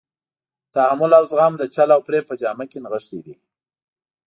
تحمل 0.75 1.11
او 1.19 1.23
زغم 1.31 1.53
د 1.57 1.63
چل 1.75 1.89
او 1.95 2.01
فریب 2.07 2.23
په 2.27 2.35
جامه 2.41 2.65
کې 2.71 2.79
نغښتی 2.83 3.19
دی. 3.25 3.33